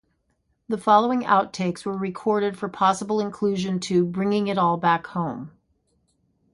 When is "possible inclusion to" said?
2.67-4.03